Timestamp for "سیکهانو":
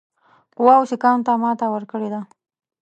0.91-1.25